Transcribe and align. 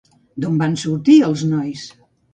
D'on 0.45 0.55
van 0.61 0.73
sortir 0.85 1.19
els 1.29 1.47
nois? 1.53 1.85